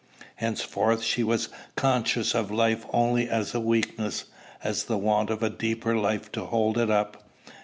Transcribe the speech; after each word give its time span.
Henceforth 0.37 1.03
she 1.03 1.23
was 1.23 1.49
conscious 1.75 2.33
of 2.33 2.49
life 2.49 2.87
only 2.91 3.29
as 3.29 3.53
a 3.53 3.59
weakness, 3.59 4.25
as 4.63 4.85
the 4.85 4.97
want 4.97 5.29
of 5.29 5.43
a 5.43 5.49
deeper 5.51 5.95
life 5.95 6.31
to 6.31 6.45
hold 6.45 6.79
it 6.79 6.89
up. 6.89 7.29